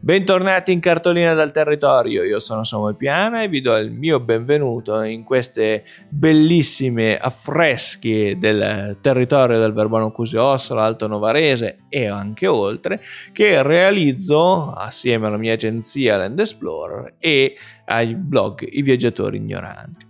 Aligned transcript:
Bentornati 0.00 0.70
in 0.70 0.78
cartolina 0.78 1.34
dal 1.34 1.50
territorio, 1.50 2.22
io 2.22 2.38
sono 2.38 2.62
Samuel 2.62 2.94
Piana 2.94 3.42
e 3.42 3.48
vi 3.48 3.60
do 3.60 3.76
il 3.76 3.90
mio 3.90 4.20
benvenuto 4.20 5.02
in 5.02 5.24
queste 5.24 5.84
bellissime 6.08 7.18
affreschi 7.18 8.38
del 8.38 8.98
territorio 9.00 9.58
del 9.58 9.72
Verbano 9.72 10.12
Cusio-Ossola, 10.12 10.84
Alto 10.84 11.08
Novarese 11.08 11.80
e 11.88 12.06
anche 12.06 12.46
oltre, 12.46 13.02
che 13.32 13.60
realizzo 13.64 14.70
assieme 14.70 15.26
alla 15.26 15.36
mia 15.36 15.54
agenzia 15.54 16.16
Land 16.16 16.38
Explorer 16.38 17.14
e 17.18 17.56
ai 17.86 18.14
blog 18.14 18.66
I 18.70 18.82
Viaggiatori 18.82 19.38
Ignoranti. 19.38 20.07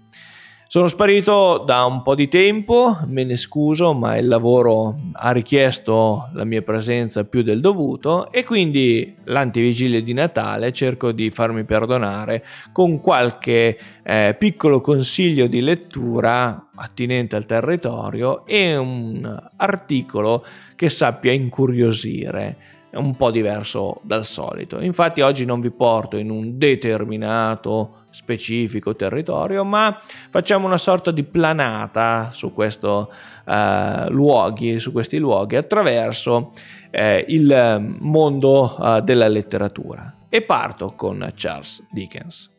Sono 0.71 0.87
sparito 0.87 1.64
da 1.64 1.87
un 1.87 2.03
po' 2.03 2.14
di 2.14 2.29
tempo, 2.29 2.95
me 3.07 3.25
ne 3.25 3.37
scuso, 3.37 3.95
ma 3.95 4.19
il 4.19 4.29
lavoro 4.29 5.01
ha 5.14 5.33
richiesto 5.33 6.29
la 6.34 6.45
mia 6.45 6.61
presenza 6.61 7.25
più 7.25 7.41
del 7.41 7.62
dovuto 7.62 8.30
e 8.30 8.45
quindi 8.45 9.15
l'antivigilia 9.25 10.02
di 10.02 10.12
Natale 10.12 10.70
cerco 10.75 11.12
di 11.12 11.30
farmi 11.30 11.65
perdonare 11.65 12.45
con 12.70 13.01
qualche 13.01 13.78
eh, 14.02 14.37
piccolo 14.39 14.83
consiglio 14.83 15.47
di 15.47 15.62
lettura 15.62 16.69
attinente 16.75 17.34
al 17.34 17.47
territorio 17.47 18.45
e 18.45 18.77
un 18.77 19.48
articolo 19.56 20.45
che 20.77 20.91
sappia 20.91 21.33
incuriosire 21.33 22.77
un 22.92 23.16
po' 23.16 23.30
diverso 23.30 24.01
dal 24.02 24.24
solito. 24.24 24.80
Infatti 24.80 25.20
oggi 25.20 25.45
non 25.45 25.60
vi 25.60 25.70
porto 25.70 26.16
in 26.16 26.30
un 26.30 26.56
determinato 26.59 28.06
specifico 28.11 28.97
territorio, 28.97 29.64
ma 29.64 29.98
facciamo 30.30 30.66
una 30.66 30.78
sorta 30.78 31.11
di 31.11 31.23
planata 31.24 32.30
su, 32.33 32.52
questo, 32.52 33.12
uh, 33.45 34.11
luoghi, 34.11 34.80
su 34.80 34.92
questi 34.92 35.19
luoghi 35.19 35.56
attraverso 35.56 36.37
uh, 36.37 37.24
il 37.27 37.97
mondo 37.98 38.77
uh, 38.78 39.00
della 39.00 39.28
letteratura. 39.28 40.14
E 40.28 40.42
parto 40.42 40.95
con 40.95 41.30
Charles 41.34 41.86
Dickens. 41.91 42.50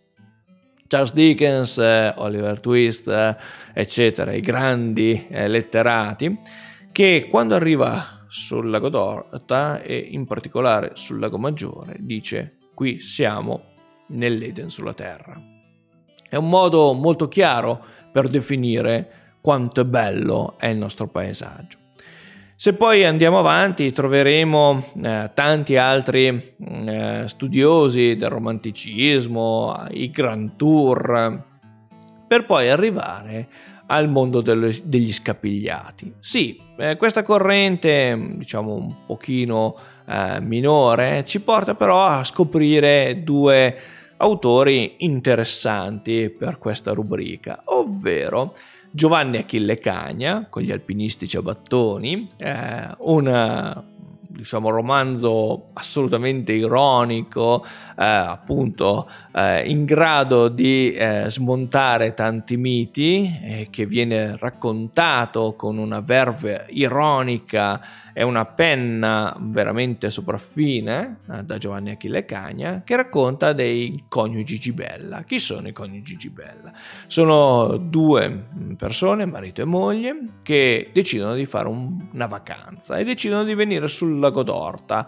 Charles 0.88 1.14
Dickens, 1.14 1.78
Oliver 1.78 2.60
Twist, 2.60 3.36
eccetera, 3.74 4.34
i 4.34 4.40
grandi 4.40 5.24
letterati, 5.30 6.40
che 6.92 7.28
quando 7.30 7.54
arriva 7.54 8.19
sul 8.30 8.70
lago 8.70 8.90
d'Orta 8.90 9.82
e 9.82 9.98
in 9.98 10.26
particolare 10.26 10.92
sul 10.94 11.20
lago 11.20 11.40
Maggiore 11.40 11.98
dice 12.00 12.58
qui 12.76 13.02
siamo 13.02 13.64
nell'Eden 14.10 14.70
sulla 14.70 14.94
terra. 14.94 15.42
È 16.30 16.36
un 16.36 16.48
modo 16.48 16.94
molto 16.94 17.28
chiaro 17.28 17.84
per 18.12 18.30
definire 18.30 19.38
quanto 19.42 19.84
bello 19.84 20.56
è 20.58 20.68
il 20.68 20.78
nostro 20.78 21.08
paesaggio. 21.08 21.78
Se 22.56 22.74
poi 22.74 23.06
andiamo 23.06 23.40
avanti 23.40 23.92
troveremo 23.92 24.84
eh, 25.02 25.32
tanti 25.34 25.78
altri 25.78 26.32
mm, 26.32 26.88
eh, 26.88 27.24
studiosi 27.28 28.16
del 28.16 28.30
romanticismo, 28.30 29.88
i 29.92 30.12
Grand 30.12 30.56
Tour, 30.56 31.48
per 32.28 32.46
poi 32.46 32.70
arrivare 32.70 33.48
al 33.92 34.10
mondo 34.10 34.42
degli 34.42 35.12
scapigliati. 35.12 36.14
Sì, 36.20 36.60
eh, 36.78 36.96
questa 36.98 37.24
corrente, 37.24 38.34
diciamo 38.36 38.74
un 38.74 38.96
pochino 39.06 39.76
eh, 40.08 40.40
minore, 40.42 41.24
ci 41.26 41.42
porta 41.42 41.76
però 41.76 42.06
a 42.06 42.24
scoprire 42.24 43.22
due 43.24 43.76
autori 44.18 44.96
interessanti 45.00 46.30
per 46.30 46.58
questa 46.58 46.92
rubrica, 46.94 47.62
ovvero 47.66 48.54
Giovanni 48.92 49.38
Achille 49.38 49.80
Cagna 49.80 50.48
con 50.50 50.62
gli 50.62 50.72
alpinisti 50.72 51.28
ciabattoni, 51.28 52.28
eh, 52.38 52.96
un 53.00 53.84
diciamo 54.32 54.70
romanzo 54.70 55.70
assolutamente 55.74 56.54
ironico, 56.54 57.66
eh, 57.98 58.06
appunto 58.06 59.10
eh, 59.34 59.68
in 59.68 59.86
grado 59.86 60.50
di 60.50 60.92
eh, 60.92 61.26
smontare 61.28 62.14
tanti 62.14 62.56
miti, 62.56 63.40
eh, 63.42 63.68
che 63.72 63.88
viene 63.88 64.38
raccontato 64.38 65.56
con 65.56 65.80
una 65.80 66.00
verve 66.00 66.68
ironica 66.70 67.82
e 68.14 68.24
una 68.24 68.46
penna 68.46 69.36
veramente 69.40 70.12
sopraffine 70.12 71.22
eh, 71.32 71.44
da 71.44 71.58
Giovanni 71.58 71.92
Achille 71.92 72.26
Cagna, 72.26 72.84
che 72.84 72.96
racconta 72.96 73.54
dei 73.54 74.04
coniugi 74.08 74.60
Gibella. 74.60 75.24
Chi 75.24 75.40
sono 75.40 75.70
i 75.70 75.72
coniugi 75.72 76.18
Gibella? 76.18 76.72
Sono 77.08 77.78
due 77.78 78.48
persone, 78.78 79.26
marito 79.26 79.62
e 79.62 79.66
moglie, 79.66 80.28
che 80.44 80.92
decidono 80.94 81.34
di 81.34 81.48
fare 81.48 81.68
un, 81.68 82.08
una 82.14 82.28
vacanza 82.28 82.98
e 82.98 83.04
decidono 83.04 83.44
di 83.44 83.56
venire 83.56 83.88
sul 83.88 84.19
lago 84.20 84.44
d'Orta 84.44 85.08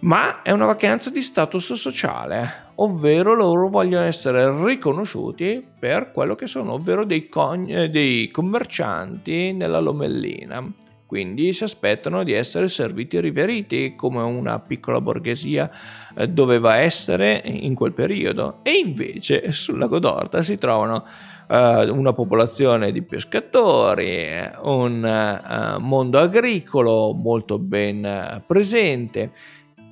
ma 0.00 0.40
è 0.40 0.50
una 0.50 0.64
vacanza 0.64 1.10
di 1.10 1.20
status 1.20 1.74
sociale, 1.74 2.72
ovvero 2.76 3.34
loro 3.34 3.68
vogliono 3.68 4.04
essere 4.04 4.64
riconosciuti 4.64 5.62
per 5.78 6.10
quello 6.10 6.34
che 6.34 6.46
sono, 6.46 6.72
ovvero 6.72 7.04
dei, 7.04 7.28
con- 7.28 7.66
eh, 7.68 7.90
dei 7.90 8.30
commercianti 8.30 9.52
nella 9.52 9.78
Lomellina. 9.78 10.72
Quindi 11.04 11.52
si 11.52 11.64
aspettano 11.64 12.22
di 12.22 12.32
essere 12.32 12.68
serviti 12.68 13.16
e 13.16 13.20
riveriti 13.20 13.94
come 13.96 14.22
una 14.22 14.58
piccola 14.60 15.00
borghesia 15.00 15.68
eh, 16.16 16.28
doveva 16.28 16.76
essere 16.76 17.42
in 17.44 17.74
quel 17.74 17.92
periodo. 17.92 18.60
E 18.62 18.78
invece 18.78 19.52
sul 19.52 19.76
lago 19.76 19.98
d'Orta 19.98 20.40
si 20.42 20.56
trovano 20.56 21.04
Uh, 21.50 21.92
una 21.92 22.12
popolazione 22.12 22.92
di 22.92 23.02
pescatori, 23.02 24.24
un 24.62 25.02
uh, 25.02 25.80
mondo 25.80 26.20
agricolo 26.20 27.12
molto 27.12 27.58
ben 27.58 28.04
uh, 28.04 28.40
presente 28.46 29.32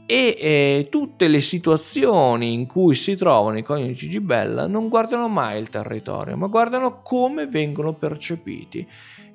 e 0.06 0.36
eh, 0.38 0.86
tutte 0.88 1.26
le 1.26 1.41
situazioni 1.41 2.52
in 2.52 2.66
cui 2.66 2.94
si 2.94 3.16
trovano 3.16 3.58
i 3.58 3.64
coniugi 3.64 4.08
Gibella 4.08 4.69
non 4.69 4.88
guardano 4.88 5.28
mai 5.28 5.60
il 5.60 5.69
territorio, 5.69 6.36
ma 6.36 6.46
guardano 6.46 7.02
come 7.02 7.48
vengono 7.48 7.92
percepiti 7.92 8.86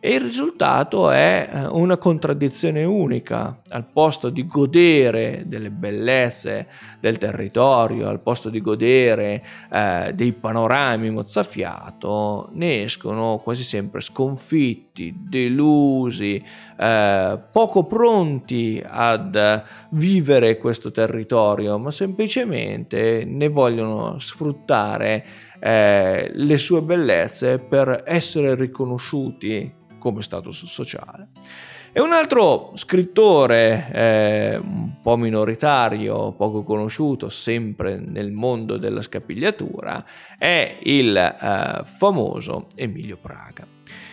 e 0.06 0.16
il 0.16 0.20
risultato 0.20 1.12
è 1.12 1.50
eh, 1.50 1.66
una 1.68 1.96
contraddizione 1.96 2.84
unica. 2.84 3.62
Al 3.70 3.86
posto 3.86 4.30
di 4.30 4.46
godere 4.46 5.44
delle 5.46 5.72
bellezze 5.72 6.68
del 7.00 7.18
territorio, 7.18 8.10
al 8.10 8.20
posto 8.20 8.50
di 8.50 8.60
godere 8.60 9.42
eh, 9.72 10.12
dei 10.14 10.34
panorami 10.34 11.10
mozzafiato, 11.10 12.50
ne 12.52 12.84
escono 12.84 13.40
quasi 13.42 13.64
sempre 13.64 14.02
sconfitti, 14.02 15.16
delusi, 15.18 16.44
eh, 16.78 17.40
poco 17.50 17.86
pronti 17.86 18.84
ad 18.86 19.64
vivere 19.92 20.58
questo 20.58 20.92
territorio, 20.92 21.78
ma 21.78 21.92
semplicemente 21.92 23.24
ne 23.26 23.48
vogliono 23.48 24.20
sfruttare 24.20 25.26
eh, 25.62 26.30
le 26.34 26.58
sue 26.58 26.82
bellezze 26.82 27.58
per 27.60 28.04
essere 28.06 28.54
riconosciuti 28.56 29.80
come 30.04 30.22
status 30.22 30.66
sociale. 30.66 31.30
E 31.94 32.02
un 32.02 32.12
altro 32.12 32.72
scrittore 32.76 33.90
eh, 33.94 34.58
un 34.58 34.96
po' 35.02 35.16
minoritario, 35.16 36.34
poco 36.34 36.64
conosciuto, 36.64 37.30
sempre 37.30 37.96
nel 37.98 38.32
mondo 38.32 38.76
della 38.76 39.02
scapigliatura, 39.02 40.04
è 40.38 40.80
il 40.82 41.16
eh, 41.16 41.86
famoso 41.86 42.68
Emilio 42.76 43.18
Praga. 43.18 43.66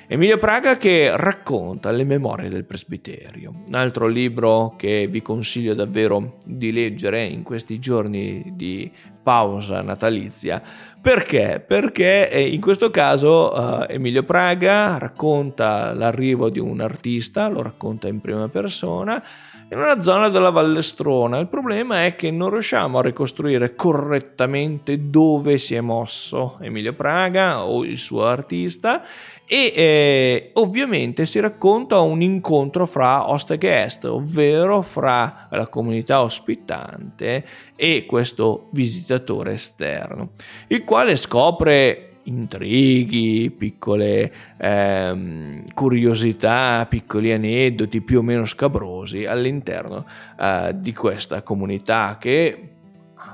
Emilio 0.07 0.39
Praga 0.39 0.77
che 0.77 1.11
racconta 1.17 1.91
le 1.91 2.05
memorie 2.05 2.49
del 2.49 2.65
presbiterio, 2.65 3.63
un 3.67 3.75
altro 3.75 4.07
libro 4.07 4.75
che 4.77 5.09
vi 5.09 5.23
consiglio 5.23 5.75
davvero 5.75 6.37
di 6.47 6.71
leggere 6.73 7.25
in 7.25 7.43
questi 7.43 7.79
giorni 7.81 8.53
di 8.55 8.91
pausa 9.23 9.83
natalizia. 9.83 10.63
Perché? 11.01 11.65
Perché 11.67 12.29
eh, 12.31 12.47
in 12.47 12.61
questo 12.61 12.91
caso 12.91 13.55
uh, 13.55 13.87
Emilio 13.89 14.23
Praga 14.23 14.99
racconta 14.99 15.95
l'arrivo 15.95 16.51
di 16.51 16.59
un 16.59 16.81
artista, 16.81 17.49
lo 17.49 17.63
racconta 17.63 18.07
in 18.07 18.21
prima 18.21 18.49
persona, 18.49 19.23
in 19.71 19.79
una 19.79 20.01
zona 20.03 20.29
della 20.29 20.51
Vallestrona. 20.51 21.39
Il 21.39 21.49
problema 21.49 22.05
è 22.05 22.17
che 22.17 22.31
non 22.31 22.51
riusciamo 22.51 22.99
a 22.99 23.03
ricostruire 23.03 23.75
correttamente 23.75 25.09
dove 25.09 25.57
si 25.57 25.75
è 25.75 25.81
mosso 25.81 26.59
Emilio 26.61 26.93
Praga 26.93 27.65
o 27.65 27.83
il 27.85 27.97
suo 27.97 28.27
artista 28.27 29.03
e 29.47 29.73
eh, 29.75 30.51
ovviamente 30.55 31.25
si 31.25 31.41
racconta 31.41 31.99
un 32.01 32.21
incontro 32.21 32.87
fra 32.87 33.29
host 33.29 33.53
e 33.53 33.59
guest, 33.59 34.05
ovvero 34.05 34.83
fra 34.83 35.49
la 35.51 35.67
comunità 35.67 36.21
ospitante 36.21 37.45
e 37.75 38.07
questo 38.07 38.69
visitatore 39.11 39.53
esterno, 39.53 40.31
il 40.69 40.85
quale 40.85 41.17
scopre 41.17 42.07
intrighi, 42.25 43.51
piccole 43.51 44.33
ehm, 44.57 45.65
curiosità, 45.75 46.87
piccoli 46.89 47.33
aneddoti 47.33 48.03
più 48.03 48.19
o 48.19 48.23
meno 48.23 48.45
scabrosi 48.45 49.25
all'interno 49.25 50.07
eh, 50.39 50.73
di 50.77 50.93
questa 50.93 51.43
comunità 51.43 52.19
che 52.21 52.70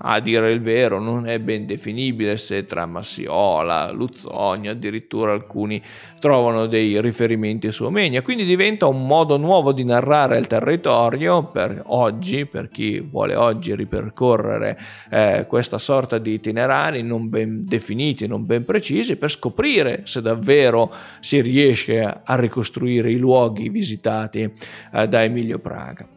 a 0.01 0.21
dire 0.21 0.51
il 0.51 0.61
vero 0.61 1.01
non 1.01 1.27
è 1.27 1.39
ben 1.39 1.67
definibile 1.67 2.37
se 2.37 2.65
tra 2.67 2.87
Massiola, 2.87 3.91
Luzzogno, 3.91 4.71
addirittura 4.71 5.33
alcuni 5.33 5.83
trovano 6.19 6.67
dei 6.67 7.01
riferimenti 7.01 7.71
su 7.71 7.85
Omegna, 7.85 8.23
quindi 8.23 8.45
diventa 8.45 8.87
un 8.87 9.07
modo 9.07 9.37
nuovo 9.37 9.73
di 9.73 9.85
narrare 9.85 10.39
il 10.39 10.47
territorio 10.47 11.45
per 11.51 11.83
oggi, 11.87 12.47
per 12.47 12.69
chi 12.69 13.01
vuole 13.01 13.35
oggi 13.35 13.75
ripercorrere 13.75 14.79
eh, 15.11 15.47
questa 15.49 15.79
sorta 15.79 16.19
di 16.19 16.35
itinerari 16.35 17.03
non 17.03 17.29
ben 17.29 17.65
definiti, 17.65 18.27
non 18.27 18.45
ben 18.45 18.65
precisi, 18.65 19.17
per 19.17 19.31
scoprire 19.31 20.03
se 20.05 20.23
davvero 20.23 20.93
si 21.21 21.41
riesce 21.41 22.03
a 22.03 22.35
ricostruire 22.37 23.11
i 23.11 23.17
luoghi 23.17 23.69
visitati 23.69 24.51
eh, 24.93 25.09
da 25.09 25.23
Emilio 25.23 25.59
Praga 25.59 26.16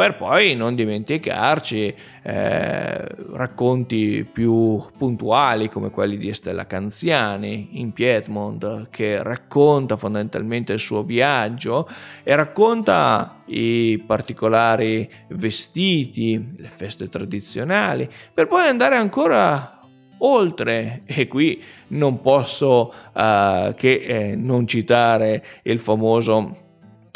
per 0.00 0.16
poi 0.16 0.54
non 0.54 0.74
dimenticarci 0.74 1.94
eh, 2.22 3.06
racconti 3.34 4.26
più 4.32 4.82
puntuali 4.96 5.68
come 5.68 5.90
quelli 5.90 6.16
di 6.16 6.30
Estella 6.30 6.66
Canziani 6.66 7.78
in 7.78 7.92
Piedmont 7.92 8.88
che 8.88 9.22
racconta 9.22 9.98
fondamentalmente 9.98 10.72
il 10.72 10.78
suo 10.78 11.02
viaggio 11.02 11.86
e 12.22 12.34
racconta 12.34 13.42
i 13.48 14.02
particolari 14.06 15.06
vestiti, 15.28 16.54
le 16.56 16.68
feste 16.68 17.10
tradizionali, 17.10 18.08
per 18.32 18.46
poi 18.46 18.68
andare 18.68 18.96
ancora 18.96 19.82
oltre. 20.20 21.02
E 21.04 21.28
qui 21.28 21.62
non 21.88 22.22
posso 22.22 22.90
uh, 23.12 23.74
che 23.74 23.92
eh, 24.02 24.34
non 24.34 24.66
citare 24.66 25.44
il 25.64 25.78
famoso 25.78 26.68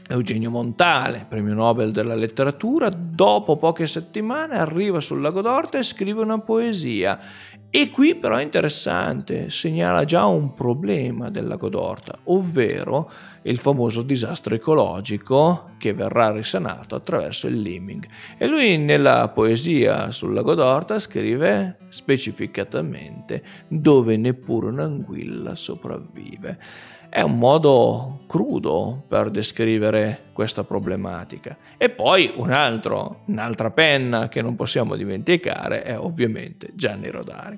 Eugenio 0.06 0.50
Montale, 0.50 1.24
premio 1.26 1.54
Nobel 1.54 1.90
della 1.90 2.14
letteratura, 2.14 2.90
dopo 2.90 3.56
poche 3.56 3.86
settimane 3.86 4.56
arriva 4.56 5.00
sul 5.00 5.22
Lago 5.22 5.40
d'Orta 5.40 5.78
e 5.78 5.82
scrive 5.82 6.20
una 6.20 6.38
poesia. 6.40 7.18
E 7.70 7.90
qui 7.90 8.14
però 8.14 8.36
è 8.36 8.42
interessante, 8.42 9.50
segnala 9.50 10.04
già 10.04 10.26
un 10.26 10.52
problema 10.52 11.30
del 11.30 11.46
Lago 11.46 11.68
d'Orta, 11.68 12.18
ovvero 12.24 13.10
il 13.42 13.58
famoso 13.58 14.02
disastro 14.02 14.54
ecologico 14.54 15.70
che 15.78 15.92
verrà 15.92 16.30
risanato 16.30 16.94
attraverso 16.94 17.46
il 17.46 17.60
liming. 17.60 18.06
E 18.38 18.46
lui 18.46 18.78
nella 18.78 19.28
poesia 19.30 20.12
sul 20.12 20.34
Lago 20.34 20.54
d'Orta 20.54 20.98
scrive 20.98 21.78
specificatamente 21.88 23.42
dove 23.66 24.16
neppure 24.18 24.68
un'anguilla 24.68 25.54
sopravvive. 25.54 26.58
È 27.14 27.20
un 27.20 27.38
modo 27.38 28.24
crudo 28.26 29.04
per 29.06 29.30
descrivere 29.30 30.30
questa 30.32 30.64
problematica. 30.64 31.56
E 31.76 31.88
poi 31.88 32.32
un 32.34 32.50
altro, 32.50 33.20
un'altra 33.26 33.70
penna 33.70 34.28
che 34.28 34.42
non 34.42 34.56
possiamo 34.56 34.96
dimenticare 34.96 35.84
è 35.84 35.96
ovviamente 35.96 36.70
Gianni 36.74 37.10
Rodari. 37.10 37.56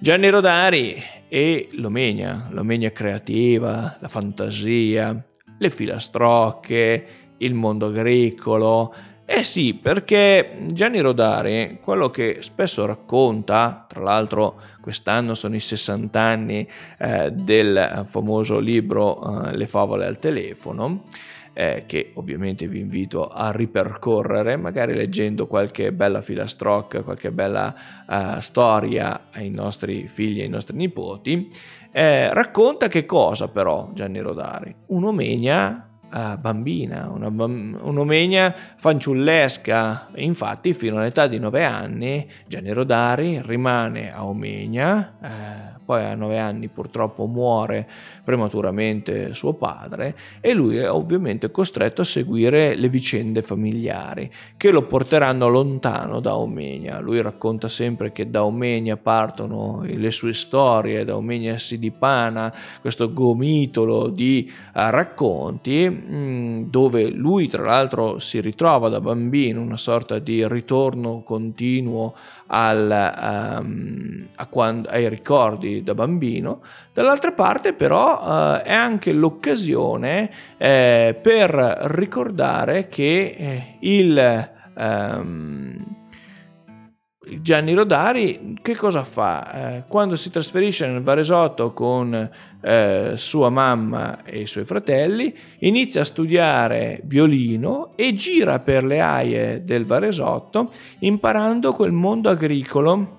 Gianni 0.00 0.28
Rodari 0.30 1.00
e 1.28 1.68
l'Omegna, 1.74 2.48
l'Omegna 2.50 2.90
creativa, 2.90 3.98
la 4.00 4.08
fantasia, 4.08 5.24
le 5.56 5.70
filastrocche, 5.70 7.06
il 7.36 7.54
mondo 7.54 7.86
agricolo, 7.86 8.92
eh 9.30 9.44
sì, 9.44 9.74
perché 9.74 10.64
Gianni 10.68 11.00
Rodari, 11.00 11.80
quello 11.82 12.08
che 12.08 12.38
spesso 12.40 12.86
racconta, 12.86 13.84
tra 13.86 14.00
l'altro 14.00 14.58
quest'anno 14.80 15.34
sono 15.34 15.54
i 15.54 15.60
60 15.60 16.18
anni 16.18 16.66
eh, 16.98 17.30
del 17.32 18.06
famoso 18.06 18.58
libro 18.58 19.44
eh, 19.44 19.54
Le 19.54 19.66
favole 19.66 20.06
al 20.06 20.18
telefono, 20.18 21.04
eh, 21.52 21.82
che 21.84 22.12
ovviamente 22.14 22.68
vi 22.68 22.80
invito 22.80 23.28
a 23.28 23.50
ripercorrere, 23.50 24.56
magari 24.56 24.94
leggendo 24.94 25.46
qualche 25.46 25.92
bella 25.92 26.22
filastrocca, 26.22 27.02
qualche 27.02 27.30
bella 27.30 27.74
uh, 28.06 28.40
storia 28.40 29.26
ai 29.32 29.50
nostri 29.50 30.08
figli 30.08 30.40
e 30.40 30.44
ai 30.44 30.48
nostri 30.48 30.74
nipoti, 30.74 31.50
eh, 31.92 32.32
racconta 32.32 32.88
che 32.88 33.04
cosa 33.04 33.48
però 33.48 33.90
Gianni 33.92 34.20
Rodari? 34.20 34.74
Un'omegna 34.86 35.97
Uh, 36.10 36.38
bambina, 36.38 37.10
una 37.10 37.28
un'omegna 37.28 38.54
fanciullesca. 38.76 40.08
Infatti, 40.16 40.72
fino 40.72 40.96
all'età 40.96 41.26
di 41.26 41.38
9 41.38 41.64
anni, 41.64 42.26
Gianni 42.46 42.72
Rodari 42.72 43.42
rimane 43.44 44.10
a 44.10 44.24
Omegna, 44.24 45.18
eh, 45.22 45.77
poi 45.88 46.04
a 46.04 46.14
9 46.14 46.38
anni 46.38 46.68
purtroppo 46.68 47.24
muore 47.24 47.88
prematuramente 48.22 49.32
suo 49.32 49.54
padre 49.54 50.14
e 50.42 50.52
lui 50.52 50.76
è 50.76 50.90
ovviamente 50.90 51.50
costretto 51.50 52.02
a 52.02 52.04
seguire 52.04 52.74
le 52.74 52.90
vicende 52.90 53.40
familiari 53.40 54.30
che 54.58 54.70
lo 54.70 54.82
porteranno 54.82 55.48
lontano 55.48 56.20
da 56.20 56.36
Omegna. 56.36 57.00
Lui 57.00 57.22
racconta 57.22 57.70
sempre 57.70 58.12
che 58.12 58.28
da 58.28 58.44
Omegna 58.44 58.98
partono 58.98 59.80
le 59.82 60.10
sue 60.10 60.34
storie, 60.34 61.06
da 61.06 61.16
Omegna 61.16 61.56
si 61.56 61.78
dipana 61.78 62.54
questo 62.82 63.10
gomitolo 63.10 64.08
di 64.08 64.46
uh, 64.74 64.90
racconti 64.90 65.86
Mm, 65.88 66.62
dove 66.64 67.08
lui 67.10 67.48
tra 67.48 67.62
l'altro 67.62 68.18
si 68.18 68.40
ritrova 68.40 68.88
da 68.88 69.00
bambino 69.00 69.60
una 69.60 69.76
sorta 69.76 70.18
di 70.18 70.46
ritorno 70.46 71.22
continuo 71.22 72.14
al, 72.46 73.60
um, 73.60 74.26
quando, 74.50 74.88
ai 74.88 75.08
ricordi 75.08 75.77
da 75.82 75.94
bambino, 75.94 76.62
dall'altra 76.92 77.32
parte 77.32 77.72
però 77.72 78.20
uh, 78.20 78.62
è 78.62 78.72
anche 78.72 79.12
l'occasione 79.12 80.30
eh, 80.56 81.18
per 81.20 81.50
ricordare 81.90 82.86
che 82.88 83.34
eh, 83.36 83.76
il... 83.80 84.50
Um, 84.76 85.96
Gianni 87.40 87.74
Rodari 87.74 88.58
che 88.62 88.74
cosa 88.74 89.04
fa? 89.04 89.52
Eh, 89.52 89.84
quando 89.86 90.16
si 90.16 90.30
trasferisce 90.30 90.86
nel 90.86 91.02
Varesotto 91.02 91.72
con 91.72 92.30
eh, 92.60 93.12
sua 93.16 93.50
mamma 93.50 94.24
e 94.24 94.40
i 94.40 94.46
suoi 94.46 94.64
fratelli, 94.64 95.34
inizia 95.60 96.00
a 96.00 96.04
studiare 96.04 97.00
violino 97.04 97.92
e 97.96 98.14
gira 98.14 98.60
per 98.60 98.84
le 98.84 99.00
aie 99.00 99.62
del 99.64 99.84
Varesotto 99.84 100.70
imparando 101.00 101.72
quel 101.72 101.92
mondo 101.92 102.30
agricolo 102.30 103.17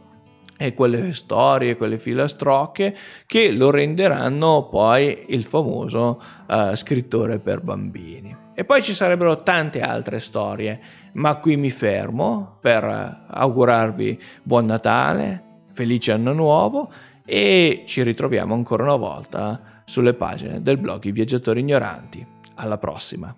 e 0.62 0.74
quelle 0.74 1.14
storie, 1.14 1.78
quelle 1.78 1.98
filastrocche 1.98 2.94
che 3.26 3.52
lo 3.52 3.72
renderanno 3.72 4.68
poi 4.68 5.28
il 5.30 5.46
famoso 5.46 6.22
uh, 6.50 6.76
scrittore 6.76 7.40
per 7.40 7.62
bambini. 7.62 8.36
E 8.54 8.66
poi 8.66 8.84
ci 8.84 8.92
sarebbero 8.92 9.42
tante 9.42 9.80
altre 9.80 10.20
storie, 10.20 10.82
ma 11.14 11.36
qui 11.38 11.56
mi 11.56 11.70
fermo 11.70 12.58
per 12.60 12.84
augurarvi 13.26 14.22
buon 14.44 14.66
Natale, 14.66 15.44
felice 15.72 16.12
anno 16.12 16.34
nuovo 16.34 16.92
e 17.24 17.84
ci 17.86 18.04
ritroviamo 18.04 18.54
ancora 18.54 18.84
una 18.84 18.98
volta 18.98 19.82
sulle 19.86 20.14
pagine 20.14 20.62
del 20.62 20.78
blog 20.78 21.06
I 21.06 21.14
Viaggiatori 21.14 21.62
Ignoranti. 21.62 22.28
Alla 22.56 22.78
prossima! 22.78 23.34